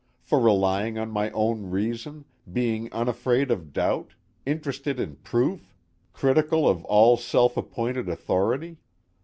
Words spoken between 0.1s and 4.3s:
for relying on my own reason, being unafraid of doubt,